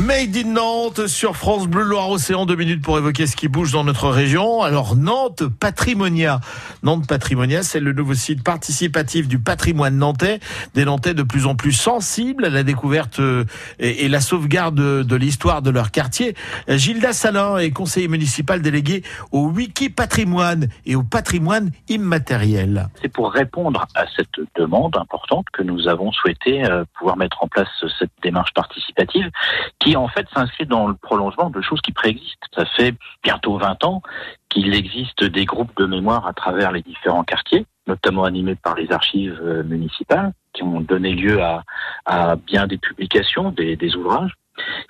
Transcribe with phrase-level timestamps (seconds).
[0.00, 2.46] Made in Nantes sur France Bleu Loire-Océan.
[2.46, 4.60] Deux minutes pour évoquer ce qui bouge dans notre région.
[4.60, 6.40] Alors Nantes Patrimonia.
[6.82, 10.40] Nantes Patrimonia, c'est le nouveau site participatif du patrimoine nantais.
[10.74, 13.44] Des Nantais de plus en plus sensibles à la découverte euh,
[13.78, 16.34] et, la sauvegarde de, l'histoire de leur quartier.
[16.66, 22.88] Gilda Salin est conseiller municipal délégué au Wiki Patrimoine et au patrimoine immatériel.
[23.00, 27.46] C'est pour répondre à cette demande importante que nous avons souhaité euh, pouvoir mettre en
[27.46, 27.68] place
[28.00, 29.30] cette démarche participative
[29.84, 32.48] qui en fait s'inscrit dans le prolongement de choses qui préexistent.
[32.56, 34.02] Ça fait bientôt 20 ans
[34.48, 38.90] qu'il existe des groupes de mémoire à travers les différents quartiers, notamment animés par les
[38.90, 44.32] archives euh, municipales, qui ont donné lieu à, bien des publications, des, des ouvrages.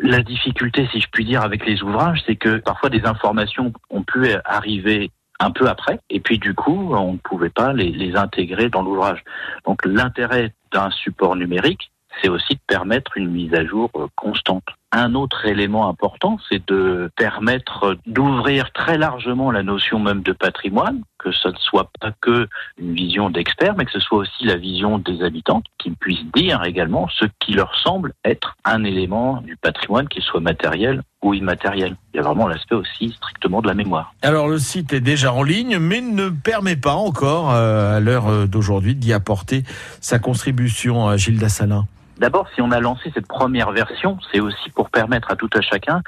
[0.00, 4.02] La difficulté, si je puis dire, avec les ouvrages, c'est que parfois des informations ont
[4.02, 8.16] pu arriver un peu après, et puis du coup, on ne pouvait pas les, les
[8.16, 9.22] intégrer dans l'ouvrage.
[9.66, 14.64] Donc l'intérêt d'un support numérique, c'est aussi de permettre une mise à jour euh, constante.
[14.92, 21.02] Un autre élément important, c'est de permettre d'ouvrir très largement la notion même de patrimoine,
[21.16, 24.56] que ce ne soit pas que une vision d'experts, mais que ce soit aussi la
[24.56, 29.56] vision des habitants, qui puissent dire également ce qui leur semble être un élément du
[29.56, 31.94] patrimoine, qu'il soit matériel ou immatériel.
[32.12, 34.12] Il y a vraiment l'aspect aussi strictement de la mémoire.
[34.22, 38.48] Alors le site est déjà en ligne, mais ne permet pas encore, euh, à l'heure
[38.48, 39.62] d'aujourd'hui, d'y apporter
[40.00, 41.86] sa contribution à Gilles Dassalin.
[42.20, 45.62] D'abord, si on a lancé cette première version, c'est aussi pour permettre à tout à
[45.62, 46.02] chacun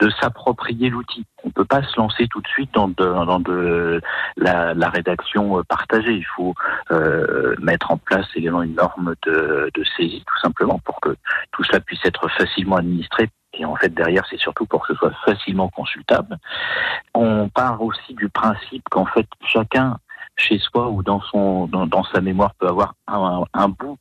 [0.00, 1.26] de s'approprier l'outil.
[1.44, 2.90] On ne peut pas se lancer tout de suite dans
[4.38, 6.14] la, rédaction euh, partagée.
[6.14, 6.54] Il faut
[6.90, 11.14] euh, mettre en place également une norme de, de saisie, tout simplement, pour que
[11.52, 14.98] tout cela puisse être facilement administré et en fait derrière c'est surtout pour que ce
[14.98, 16.38] soit facilement consultable.
[17.14, 19.98] On part aussi du principe qu'en fait chacun
[20.38, 23.98] chez soi ou dans son dans, sa mémoire peut avoir un, bout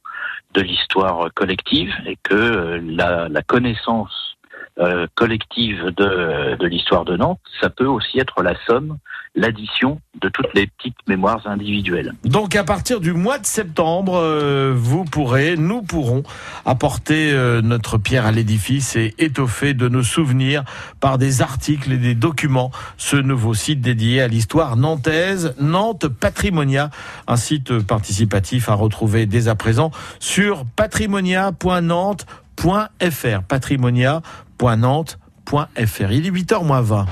[0.53, 4.36] de l'histoire collective et que euh, la, la connaissance
[4.79, 8.99] euh, collective de, de l'histoire de Nantes, ça peut aussi être la somme,
[9.33, 12.13] l'addition de toutes les petites mémoires individuelles.
[12.25, 16.21] Donc à partir du mois de septembre, euh, vous pourrez, nous pourrons
[16.65, 20.63] apporter euh, notre pierre à l'édifice et étoffer de nos souvenirs
[20.99, 26.91] par des articles et des documents ce nouveau site dédié à l'histoire nantaise, Nantes Patrimonia,
[27.27, 29.89] un site participatif à retrouver dès à présent
[30.19, 33.41] sur patrimonia.nantes.fr,
[34.57, 36.11] patrimonia.nantes.fr.
[36.11, 37.07] Il est 8h20.